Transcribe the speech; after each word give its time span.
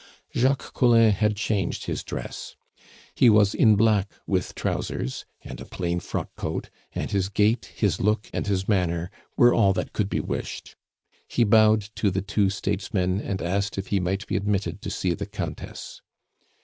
Jacques 0.35 0.73
Collin 0.73 1.11
had 1.11 1.35
changed 1.35 1.83
his 1.85 2.03
dress. 2.03 2.55
He 3.13 3.29
was 3.29 3.53
in 3.53 3.75
black 3.75 4.11
with 4.25 4.55
trousers, 4.55 5.25
and 5.43 5.61
a 5.61 5.65
plain 5.65 5.99
frock 5.99 6.35
coat, 6.35 6.71
and 6.93 7.11
his 7.11 7.29
gait, 7.29 7.65
his 7.75 7.99
look, 8.01 8.27
and 8.33 8.47
his 8.47 8.67
manner 8.67 9.11
were 9.37 9.53
all 9.53 9.73
that 9.73 9.93
could 9.93 10.09
be 10.09 10.19
wished. 10.19 10.75
He 11.27 11.43
bowed 11.43 11.81
to 11.97 12.09
the 12.09 12.23
two 12.23 12.49
statesmen, 12.49 13.21
and 13.21 13.43
asked 13.43 13.77
if 13.77 13.89
he 13.89 13.99
might 13.99 14.25
be 14.25 14.35
admitted 14.35 14.81
to 14.81 14.89
see 14.89 15.13
the 15.13 15.27
Countess. 15.27 16.01